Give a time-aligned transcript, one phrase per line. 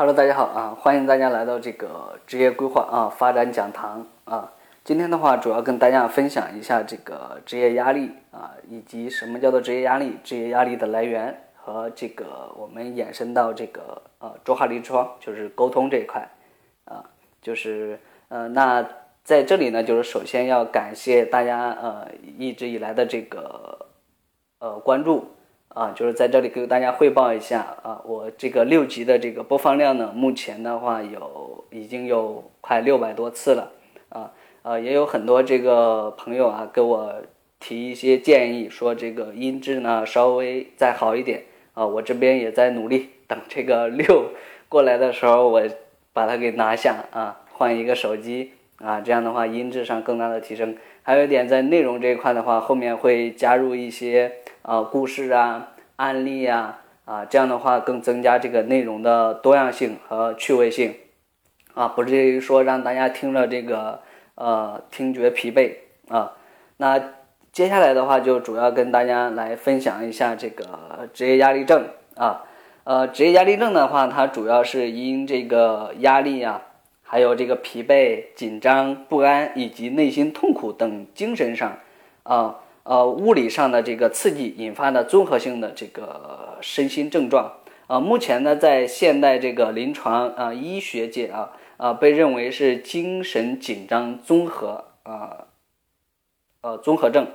[0.00, 0.74] Hello，大家好啊！
[0.80, 4.50] 欢迎大家来到这个职业规划啊发展讲堂啊。
[4.82, 16.26] 今天的话，主要跟大家分享一下这个职业压力啊，以及什么叫做职业压力，职业压力的来源和这个我们延伸到这个呃卓哈临窗，就是沟通这一块
[16.86, 17.04] 啊，
[17.42, 18.82] 就是呃那
[19.22, 22.08] 在这里呢，就是首先要感谢大家呃
[22.38, 23.84] 一直以来的这个
[24.60, 25.30] 呃关注。
[25.74, 33.70] 啊，就是在这里给大家汇报一下啊，我这个六集的这个播放量呢，目前的话有已经有快六百多次了
[34.08, 37.22] 啊，呃，也有很多这个朋友啊给我
[37.60, 44.32] 提一些建议，说这个音质呢稍微再好一点啊，我这边也在努力，等这个 六
[44.68, 45.62] 过来的时候，我
[46.12, 50.76] 把它给拿下啊，换一个手机啊，这样的话音质上更大的提升。
[51.02, 54.32] 还有一点在内容这一块的话，后面会加入一些。
[54.62, 60.94] 啊，故事啊，案例呀，啊，这样的话更增加这个内容的多样性和趣味性，
[61.72, 64.00] 啊，不至于说让大家听了这个
[64.34, 65.76] 呃听觉疲惫
[66.08, 66.32] 啊。
[66.76, 67.02] 那
[67.52, 72.44] 接下来的话就主要跟大家来分享一下这个职业压力症啊，
[72.84, 76.60] 呃，职业压力症的话，它主要是因这个压力啊，
[77.02, 81.78] 还有这个疲惫、紧张、不安以及内心痛苦等精神上
[82.24, 82.56] 啊。
[82.90, 87.52] 呃物理上的这个刺激引发的综合性的这个身心症状
[87.86, 95.46] 啊，目前呢，在现代这个临床啊医学界啊啊，被认为是精神紧张综合啊
[96.62, 97.28] 呃综合症。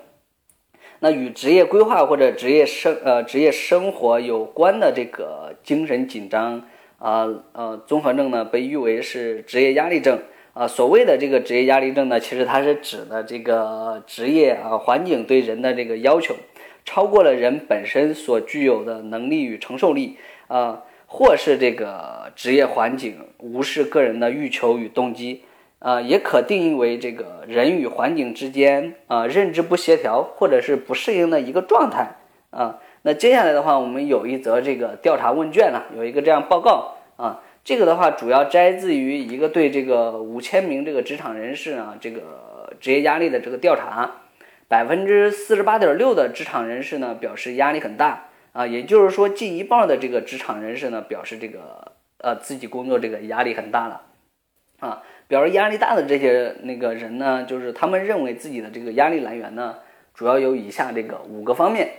[1.00, 6.64] 那与职业规划或者职业生呃职业生活有关的这个精神紧张
[6.98, 10.20] 啊呃综合症呢，被誉为是职业压力症。
[10.56, 16.34] 啊，所谓的这个职业压力症呢，其实它是指的这个职业啊环境对人的这个要求
[16.86, 20.16] 超过了人本身所具有的能力与承受力
[20.48, 25.44] 啊，或是这个职业环境无视个人的欲求与动机
[25.80, 32.16] 啊，也可定义为这个人与环境之间啊认知不协调或者是不适应的一个状态
[32.52, 32.80] 啊。
[33.02, 37.42] 那接下来的话，我们有一则这个调查问卷呢，有一个这样报告啊。
[37.66, 44.22] 这个的话，主要摘自于一个对这个五千名这个职场人士啊，这个职业压力的这个调查，
[44.68, 48.28] 百分之四十八点六的职场人士呢表示压力很大。
[48.54, 54.04] 啊，也就是说近一半的这个职场人士呢表示这个呃自己工作这个压力很大了。
[54.80, 59.80] 啊，表示压力大的这些那个人呢，就是他们认为自己的这个压力来源呢，
[60.14, 61.94] 主要有以下这个五个方面。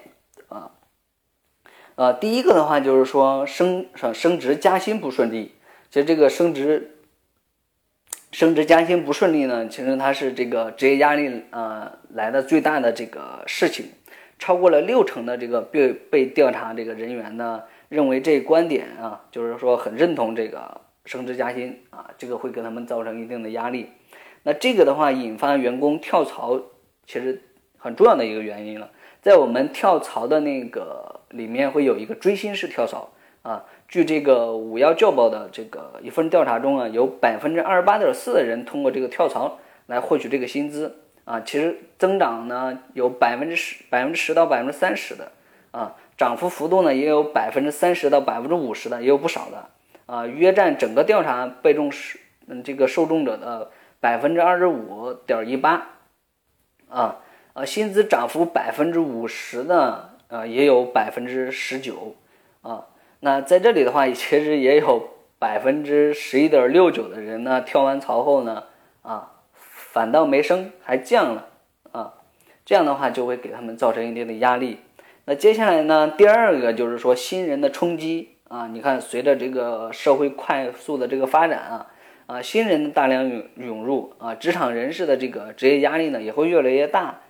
[0.48, 0.70] 啊，
[1.96, 5.55] 呃，第一个的话就是说升升职加薪不顺利。
[5.96, 6.90] 其实这个升职、
[8.30, 13.86] 升职加薪不顺利呢，其实它是这个职业压力呃来的最大的这个事情，
[14.38, 23.88] 超过了六成的这个被被调查这个人员呢，认为这观点啊，就是说很认同这个升职加薪啊，这个会给他们造成一定的压力。
[24.42, 26.60] 那这个的话，引发员工跳槽，
[27.06, 27.40] 其实
[27.78, 28.90] 很重要的一个原因了。
[29.22, 33.64] 在我们跳槽的那个里面，会有一个追薪式跳槽啊。
[33.88, 40.98] 据这个五幺教报的这个一份调查中啊，有百分之二十八点四的人通过这个跳槽来获取这个薪资。
[41.24, 45.32] 啊，其实增长呢有百分之十百分之十到百分之三十的。
[45.72, 49.68] 啊，涨幅幅度呢也有百分之三十到百分之五十的，也有不少的。
[50.06, 55.88] 啊，约占整个调查被重视嗯这个受众者的百分之二十五点一八。
[56.88, 57.18] 啊
[57.54, 62.14] 啊，薪资涨幅百分之五十的啊也有百分之十九。
[62.62, 62.86] 啊。
[63.20, 68.64] 那在这里的话，其实也有百分之十一点六九的人呢，跳完槽后呢，
[69.02, 71.48] 啊，反倒没升，还降了，
[71.92, 72.14] 啊，
[72.64, 74.78] 这样的话就会给他们造成一定的压力。
[75.24, 81.86] 那接下来呢，第二个就是说新人的冲击啊，你看随着这个社会快速的这个发展啊，
[82.26, 87.20] 啊，新人的大量涌涌入啊，职场人士的这个职业压力呢也会越来越大。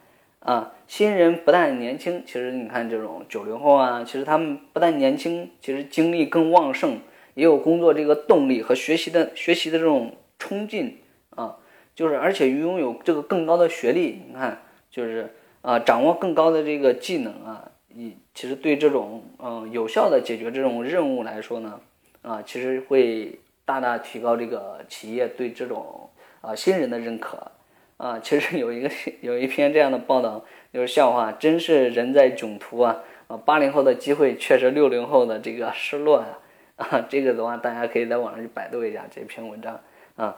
[0.41, 7.01] 啊，新人不但年轻，其实你看这种九零后啊，其实他们不但年轻，其实精力更旺盛，
[7.35, 10.99] 也有工作这个动力和学习的学习的这种冲劲
[11.31, 11.57] 啊，
[11.97, 21.81] 就是而且拥有这个更高的学历，你看就是啊，掌握更高的这个技能啊，你其实对这种嗯有效的解决这种任务来说呢，
[22.23, 26.09] 啊，其实会大大提高这个企业对这种
[26.41, 27.51] 啊新人的认可。
[27.97, 28.91] 啊，其实有一个
[29.23, 32.99] 有一篇这样的报道，就是笑话，真是人在囧途啊！
[33.29, 36.39] 啊，八零后的机会确实六零后的这个失落啊！
[36.77, 39.81] 啊，这个的话，大家可以在网上去百度一下这篇文章
[40.17, 40.37] 啊。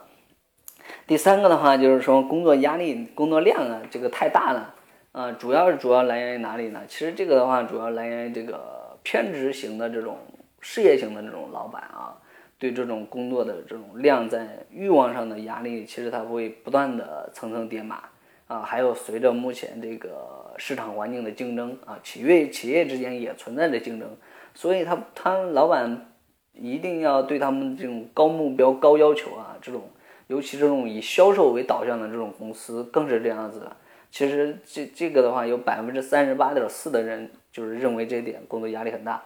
[1.05, 4.73] 第三个的话，就是说工作压力、工作量啊，这个太大了
[5.11, 6.81] 啊，主要是主要来源于哪里呢？
[6.87, 10.17] 其实这个的话，主要来源于这个偏执型的这种
[10.61, 12.17] 事业型的这种老板啊，
[12.59, 18.03] 对这种工作的这种量在欲望上的压力，其实它会不断的层层叠码
[18.47, 18.59] 啊。
[18.59, 24.09] 还有随着目前这个市场环境的竞争啊，企业企业之间也存在着竞争，
[24.53, 26.11] 所以他他老板
[26.53, 29.89] 一定要对他们这种高目标、高要求啊，这种
[30.27, 33.67] 尤其这种以销售为导向的这种公司更是这样子。
[34.11, 39.23] 其实这这个的话，有百分之三十八点四的人就是认为这点工作压力很大。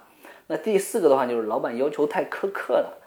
[0.47, 2.99] 那第四个的话，就是老板要求太苛刻了，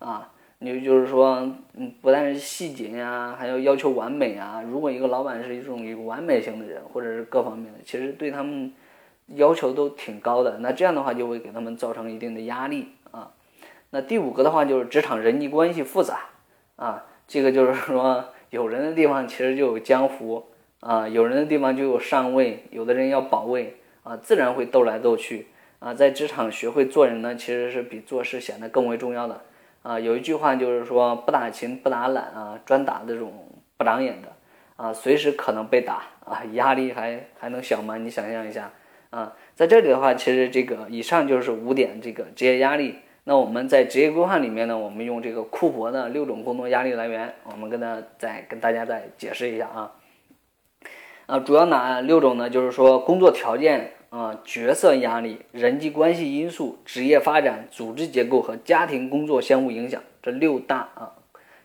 [0.00, 4.60] 啊，你就是说，嗯，不但是细节呀，还要要求完美啊。
[4.60, 8.74] 如果一个老板是一种一个完美型的人，或者是各方面的，其实对他们
[9.36, 10.58] 要求都挺高的。
[10.58, 13.30] 那这样的话，就会给他们造成一定的压力啊。
[13.90, 16.20] 那第五个的话，就是职场人际关系复杂
[16.74, 20.46] 啊，这个就是说，有人的地方其实就有江湖。
[20.80, 25.48] 啊，有人的地方就有上位，有的人要保卫啊，自然会斗来斗去
[25.78, 25.92] 啊。
[25.92, 29.42] 在职场学会做人呢，其实是比做事显得更为重要的
[29.82, 29.98] 啊。
[29.98, 33.32] 有一句话就是说，不打勤不打懒啊，专打这种
[33.76, 34.28] 不长眼的
[34.76, 37.96] 啊，随时可能被打啊，压力还还能小吗？
[37.96, 38.70] 你想象一下
[39.10, 42.96] 啊，在这里的话，其实这个以上就是五点这个职业压力。
[43.24, 49.92] 那我们在职业规划里面呢，我们用这个库珀的六种工作压力来源，我们跟他再跟大家再解释一下啊。
[51.26, 52.48] 啊，主要哪六种呢？
[52.48, 61.14] 就是说工作条件啊、角色压力、人际关系因素、职业发展、组织结构和家庭工作相互影响这六大啊，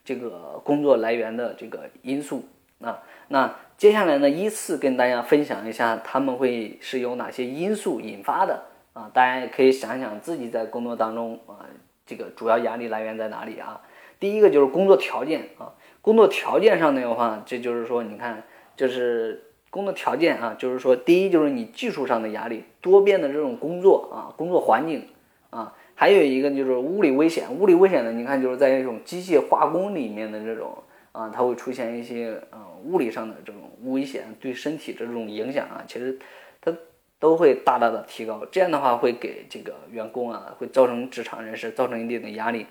[0.04, 2.48] 这个工作来源的这个因素
[2.82, 3.02] 啊。
[3.30, 9.10] 那接下来呢，依次跟大家分享一下他们会是由哪些因素引发的啊？
[9.12, 11.66] 大家可以想想自己在工作当中啊，
[12.06, 13.82] 这个主要压力来源在哪里啊？
[14.20, 18.44] 第一个就是工作条件啊，工作条件上的话，这就是说，你看，
[18.76, 19.42] 就是。
[19.76, 25.06] 工作条件啊，就是说，第一就是你技术上的压力，多变的这种工作啊，工作环境
[25.50, 27.54] 啊，还有一个就是物理危险。
[27.54, 30.82] 物理危险呢，你看就是在这种机械化工里面的这种
[31.12, 36.18] 啊，它会出现一些呃物理上的这种危险，对身体的这种影响啊，其实
[36.62, 36.74] 它
[37.20, 38.46] 都会大大的提高。
[38.50, 42.66] 这样的话会给这个员工啊，会造成职场人士造成一定的压力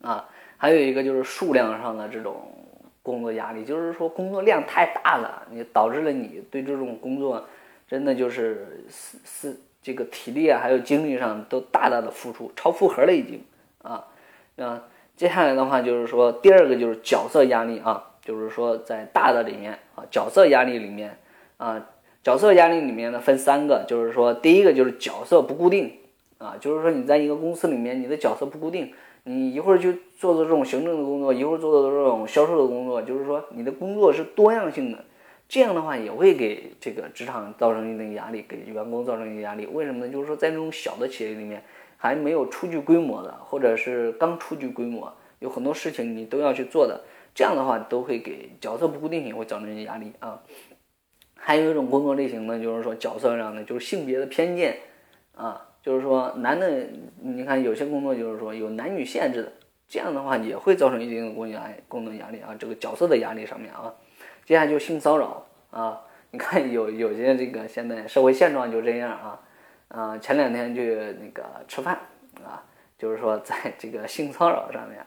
[0.00, 0.26] 啊。
[0.56, 2.54] 还有一个就是数量上的这种。
[3.02, 7.44] 工作压力就是说工作量太大了，你导致了你对这种工作
[7.86, 13.42] 真的就是是是这个体力啊，还有精力上都大大的付出，超负荷了已经
[13.82, 14.04] 啊
[14.58, 14.84] 啊。
[15.16, 21.18] 接下来的话就是说第二个就是角色压力啊，就是说在大的里面啊，角色压力里面
[21.56, 21.86] 啊，
[22.22, 25.92] 角色压力里面呢分三个，就是说第一个就是角色不固定
[26.36, 28.92] 啊，就是说你在一个公司里面你的角色不固定。
[29.28, 35.04] 你一会儿就做做这种行政的工作，一会儿做做这种销售的工作，就是说你的工作是多样性的，
[35.46, 39.66] 这样的话也会给这个职场造成一定压力，给员工造成一定压力。
[39.66, 40.10] 为什么呢？
[40.10, 41.62] 就是说在那种小的企业里面，
[41.98, 47.04] 还没有初具规模的，或者是刚初具规模，有很多事情你都要去做的，
[47.34, 50.42] 这样的话都会给角色不固定性会造成一些压力啊。
[51.34, 54.78] 还有一种工作类型呢，就是说角色上的就是性别的偏见
[55.34, 55.66] 啊。
[55.82, 56.86] 就是说，男的，
[57.20, 59.52] 你看有些工作就是说有男女限制的，
[59.88, 63.94] 这样的话也会造成一定的工作压工作压力啊，这个角色的压力上面啊。
[64.44, 69.40] 接下来就性骚扰啊，你看有有些这个现在社会现状就这样啊
[69.88, 71.98] 啊，前两天就那个吃饭
[72.44, 72.62] 啊，
[72.98, 75.04] 就是说在这个性骚扰上面，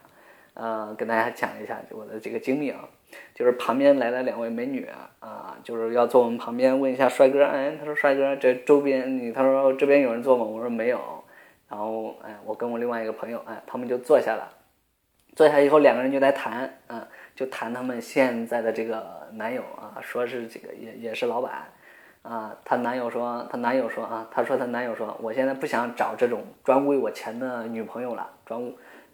[0.53, 2.87] 呃，跟大家讲一下我的这个经历啊。
[3.33, 4.87] 就是旁边来了两位美女
[5.19, 10.43] 啊，就是要坐我们旁边，问一下帅哥，哎，他说帅哥，这周边你，他说这边有人坐吗？
[10.43, 10.99] 我说没有，
[11.69, 14.49] 然后哎，我跟我另外一个朋友，哎，他们就坐下了，
[15.35, 21.65] 坐下以后两个人就在谈，嗯，就谈他们现在的这个男友啊，说是这个也也是老板，
[22.23, 28.61] 啊，她男友说，她男友说啊，她说她男友说，我现在不想找这种专为我钱的女朋友了，专，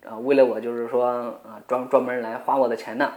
[0.06, 1.06] 啊，为了我就是说
[1.44, 3.12] 啊，专专门来花我的钱的。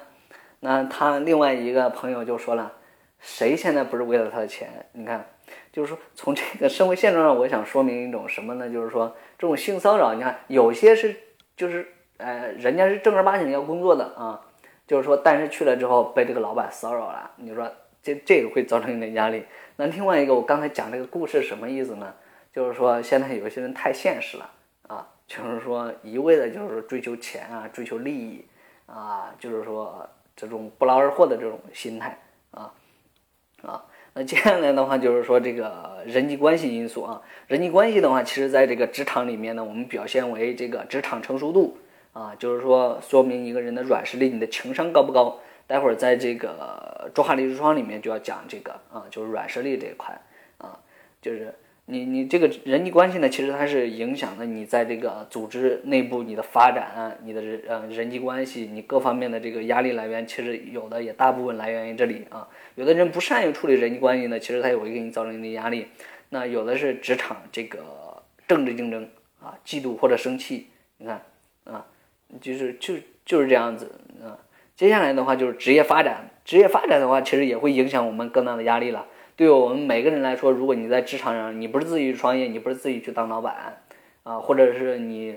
[0.61, 2.73] 那他另外一个朋友就说了，
[3.19, 4.69] 谁现在不是为了他的钱？
[4.93, 5.27] 你看，
[5.73, 8.69] 就是说从这个社会现状上，我想说明一种什么呢？
[8.71, 11.17] 就是说这种性骚扰，你看有些是
[11.57, 11.89] 就是
[12.19, 14.39] 呃，人家是正儿八经要工作的啊，
[14.87, 17.71] 就是说，但是去了之后被这个老板骚扰了，你说
[18.03, 19.45] 这这个会造成一点压力。
[19.77, 22.15] 那另外一个，我刚才讲这个故事什么意思呢？
[22.53, 24.51] 就是说现在有些人太现实了
[24.89, 28.47] 啊， 就是说一味的就是追求钱啊，追求利益
[28.85, 30.07] 啊，就是说。
[30.41, 32.19] 这种不劳而获的这种心态
[32.51, 32.73] 啊
[33.63, 41.77] 啊，那接下来的话就是说这个人际关系因素啊，人际关系的话，其实在这个职场里面呢，我们表现为这个职场成熟度
[42.13, 45.39] 啊，就是说说明一个人的软实力，你的情商高不高？
[45.67, 50.21] 待会儿在这个《中华历史窗》里面就要讲这个啊，就是软实力这一块
[50.59, 50.77] 啊，
[51.23, 51.55] 就是
[51.91, 62.49] 你你这个人际关系呢，其实它是影响了你在这个组织内部你的发展，你的人呃人际关系，你各方面的这个压力来源，其实有的也大部分来源于这里啊。
[62.77, 65.89] 有的人不善于处理人际关系呢，其实他也会给你造成一定压力。
[66.29, 69.09] 那有的是职场这个政治竞争
[69.43, 70.69] 啊，嫉妒或者生气，
[70.99, 71.21] 你看
[71.65, 71.85] 啊，
[72.41, 72.95] 就是就
[73.25, 74.39] 就是这样子啊。
[74.77, 79.07] 接下来的话就是职业发展，职业发展的话，其实也会影响我们更大的压力了。
[79.41, 83.83] 对我们每个人来说，如果你在职场上，你不是自己去创业，你不是自己去当老板，
[84.23, 85.35] 啊，或者是你，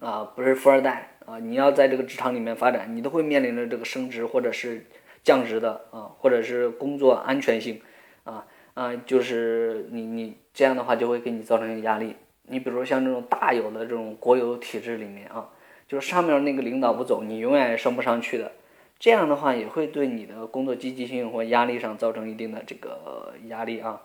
[0.00, 4.86] 啊，不是富二代啊，你要在这个职场里面发展，你都会面临着这个升职或者是
[5.22, 7.82] 降职的啊，或者是工作安全性，
[8.24, 12.16] 啊啊，就是你你这样的话就会给你造成压力。
[12.44, 15.50] 你比如像这种大有的这种国有体制里面啊，
[15.86, 18.52] 就是上面那个领导不走，你永远升不上去的。
[18.98, 24.00] 这样的话也会对你的工作积极性或压力上造成一定的这个压力啊。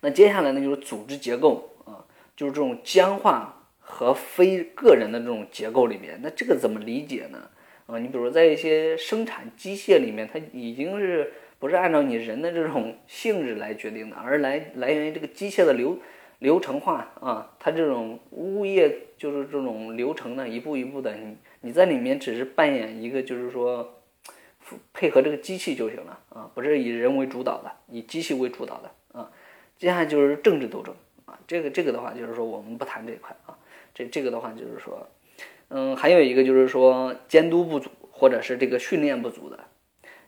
[0.00, 2.04] 那接下来呢，就是组织结构啊，
[2.36, 7.48] 就是这种僵化和非个人的这种结构里面，那这个怎么理解呢？
[7.86, 15.96] 啊，你比如说在一些生产机械里面，它已经是不是按照你人的这种性质来决定的，而来来源于这个机械的流
[16.40, 21.36] 流程化啊，它这种物业就是这种流程呢，一步一步的你。
[21.66, 24.00] 你在里面只是扮演一个，就是说
[24.94, 29.28] 配合这个机器就行了啊，不是以人为主导的，以机器为主导的啊。
[29.76, 30.94] 接下来就是政治斗争
[31.24, 33.58] 啊，这个这个的话就是说我们不谈这一块啊，
[33.92, 35.08] 这这个的话就是说，
[35.70, 39.58] 嗯，还有一个就是说监督不足或者是这个训练不足的，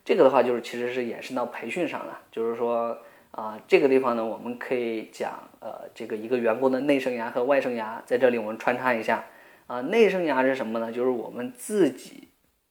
[0.04, 2.98] 这个的话就是其实是延伸到培训上了，就是说
[3.30, 9.24] 啊，这个地方呢我们可以讲呃这个一个员工的内生涯和外生涯，在这里我们穿插一下。
[9.68, 10.90] 啊，内生涯是什么呢？
[10.90, 12.28] 就是我们自己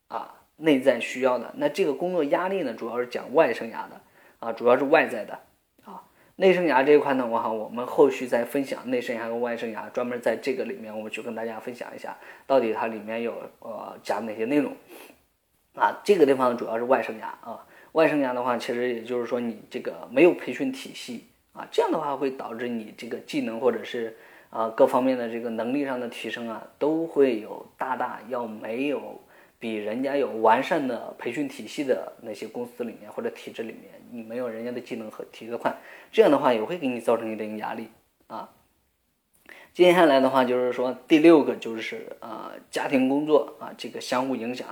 [0.07, 1.53] 啊内在需要的。
[1.57, 4.01] 那这个工作压力呢，主要是讲外生涯的
[4.39, 5.39] 啊，主要是外在的
[5.85, 6.01] 啊。
[6.37, 14.73] 内生涯这一块呢，我哈，我们后续再分享内生涯和外生涯，专门在这个里面，我们去跟大家分享一下，到底它里面有呃讲哪些内容
[15.75, 16.01] 啊。
[16.03, 24.17] 这个地方主要是外生涯啊，外生涯的话，其实也就是说你这个没有培训体系啊，这样的话会导致你这个技能或者是。
[24.49, 29.21] 啊，各方面的这个能力上的提升啊，都会有大大要没有
[29.59, 35.75] 比人家有完善的培训体系的那些公司里面或者体制里面，你没有人家的技能和提的快，
[36.11, 37.89] 这样的话也会给你造成一定压力
[38.27, 38.49] 啊。
[39.73, 44.67] 接下来的话就是说第六个就是啊，家庭工作啊这个相互影响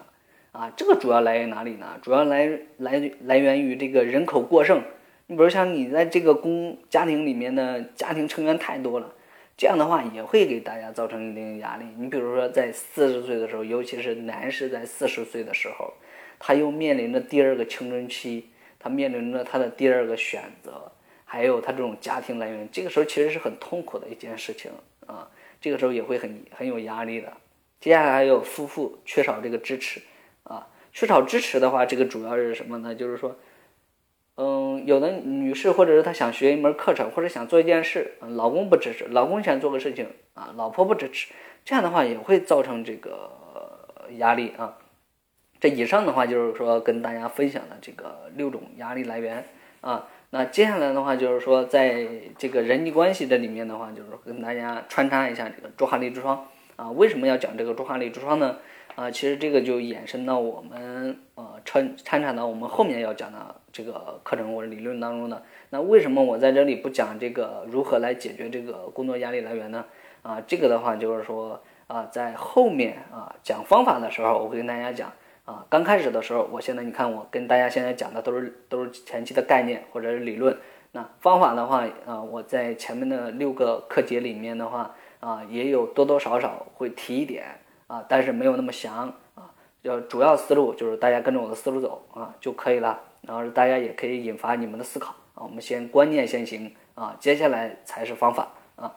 [0.51, 1.99] 啊，这个主要来源哪里呢？
[2.01, 4.81] 主要来来来源于这个人口过剩，
[5.27, 9.13] 你比如像你在这个公家庭里面的家庭成员太多了。
[9.57, 11.85] 这样的话也会给大家造成一定的压力。
[11.97, 15.93] 你比如说，在四十岁的时候，尤其是男士在四十岁的时候，
[16.37, 20.91] 他又面临着第二个青春期，他面临着他的第二个选择，
[21.23, 24.69] 还有他这种家庭来源，这个时候其实是很痛苦的一件事情
[25.07, 25.29] 啊。
[25.61, 27.31] 这个时候也会很很有压力的。
[27.79, 30.01] 接下来还有夫妇缺少这个支持
[30.43, 32.93] 啊，缺少支持的话，这个主要是什么呢？
[32.93, 33.35] 就是说。
[34.37, 43.31] 嗯，有的女士或者是她想学一门课程，或者想做一件事，老公不支持，老公想做个事情啊，老婆不支持，这样的话也会造成这个
[44.17, 44.77] 压力啊。
[45.59, 49.45] 这以上的话就是说跟大家分享的这个六种压力来源
[49.79, 50.07] 啊。
[50.31, 52.05] 那接下来的话就是说，在
[52.37, 56.91] 这个人际关系的里面的话，就是跟大家穿插一下这个卓哈利之窗啊。
[56.91, 58.57] 为什么要讲这个卓哈利之窗呢？
[58.95, 65.43] 啊，其实这个就衍生到我们呃参参产到我们后面要讲的这个课程或者理论当中的。
[65.71, 69.83] 那为什么我在这里不讲这个如何来解决这个工作压力来源呢？
[70.21, 75.11] 啊，这个的话就是说啊，在后面啊讲方法的时候，我会跟大家讲
[75.43, 75.65] 啊。
[75.69, 80.57] 刚开始的时候，我现在你看我跟大家现在讲的都是都是前期的概念或者是理论。
[80.93, 87.45] 那方法的话啊，我在前面的六个课节里面的话啊，也有多多少少会提一点。
[87.87, 89.53] 啊，但是没有那么详啊，
[89.83, 92.99] 要主要思路就是大家跟着我的思路走啊就可以了。
[93.21, 95.43] 然后大家也可以引发你们的思考啊。
[95.43, 98.95] 我们先观念先行啊，接下来才是方法啊。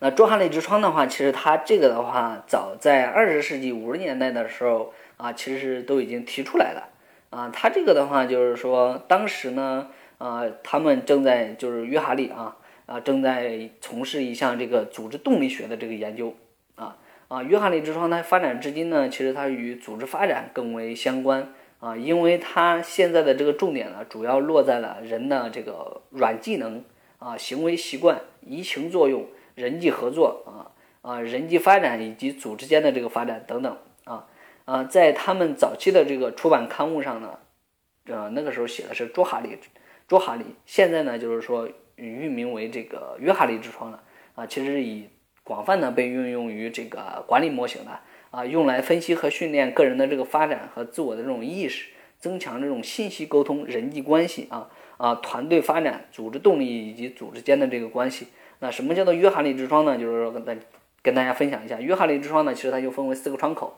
[0.00, 6.90] 那卓哈里之窗的话，其实它这个的话，早在二十世纪五十年代的时候啊，其实都已经提出来了
[7.30, 7.50] 啊。
[7.50, 9.88] 它这个的话就是说，当时呢
[10.18, 16.34] 啊，他们正在就是约哈利啊啊正在从事一项这个组织动力学的这个研究
[16.74, 16.96] 啊。
[17.28, 26.84] 啊，约翰利之窗它发展至今呢，其实它与组织发展更为相关啊，因为它现在的这个重点呢，主要落在了人的这个软技能
[27.18, 34.26] 啊、行为习惯、移情作用、人际合作啊、啊人际发展以及组织间的这个发展等等啊
[34.66, 37.38] 啊，在他们早期的这个出版刊物上呢，
[38.08, 39.56] 呃那个时候写的是卓哈利，
[40.06, 41.66] 卓哈利，现在呢就是说
[42.08, 43.98] 域名为这个约翰利之窗的
[44.34, 45.08] 啊，其实以
[45.44, 58.28] 广泛的被运用于这个管理模型的啊，用来分析和训练个人的这个发展和自我的这种意识，增强这种信息沟通、人际关系啊啊，团队发展、组织动力以及组织间的这个关系。
[58.60, 59.98] 那什么叫做约翰利之窗呢？
[59.98, 60.54] 就是说跟大
[61.02, 63.76] 跟大家分享一下，约翰利之窗呢，其实它就分为四个窗口。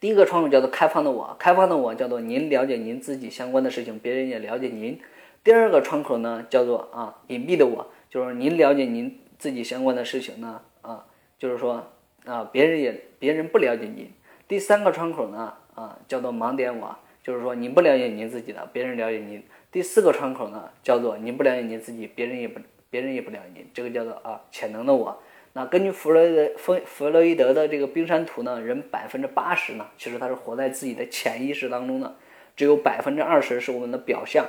[0.00, 4.98] 第一个窗口叫做开放的我，开放的我叫做您了解您自己相关的事情，别人也了解您。
[5.42, 11.06] 第二个窗口呢叫做啊隐蔽的我，就是您了解您自己相关的事情呢啊，
[11.38, 11.86] 就是说
[12.26, 14.10] 啊别人也别人不了解您。
[14.46, 19.42] 第三个窗口呢啊叫做盲点我，就是说您不了解您自己的，别人了解您。
[19.72, 25.22] 第四个窗口呢叫做您不了解您自己，别人也不别人也不了解您，这个叫做啊潜能的我。
[25.54, 32.14] 那根据弗洛伊德弗弗洛伊德的这个冰山图呢，人百分之八十呢，其实他是活在自己的潜意识当中的，
[32.54, 34.46] 只有百分之二十是我们的表象。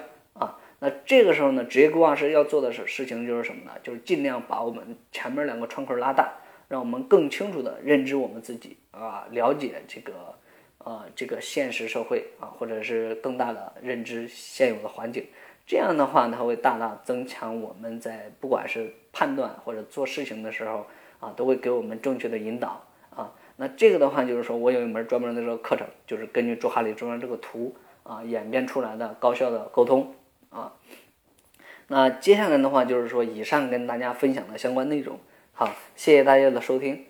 [0.83, 3.71] 那这个时候呢，职业规划师要做的事事情就是什么呢？
[3.83, 6.33] 就是尽量把我们前面两个窗口拉大，
[6.67, 10.33] 让我们更清楚的认知我们自己啊，了解这个
[10.79, 15.23] 呃这个现实社会啊，或者是更大的认知现有的环境。
[15.67, 20.87] 这样的话，它会大大增强我们在不管是判断或者做事情的时候
[21.19, 22.83] 啊，都会给我们正确的引导
[23.15, 23.31] 啊。
[23.55, 30.11] 那这个的话，就是说我有一门专门的这个课程，就是根据朱哈里中央这个图啊演变出来的高效的沟通
[30.51, 30.73] 啊。
[31.87, 35.19] 那接下来的话，就是说以上跟大家分享的相关内容。
[35.51, 37.05] 好，谢谢大家的收听。